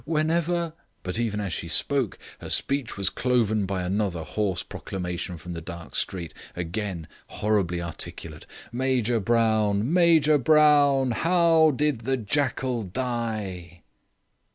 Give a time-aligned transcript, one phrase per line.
[0.03, 0.73] Whenever"
[1.03, 5.61] But even as she spoke her speech was cloven by another hoarse proclamation from the
[5.61, 8.47] dark street, again horribly articulate.
[8.71, 13.83] "Major Brown, Major Brown, how did the jackal die?"